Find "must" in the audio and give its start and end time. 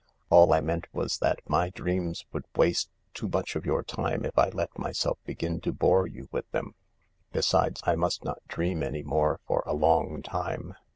7.95-8.25